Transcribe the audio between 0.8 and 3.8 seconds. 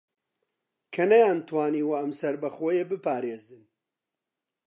کە نەیانتوانیوە ئەم سەربەخۆیییە بپارێزن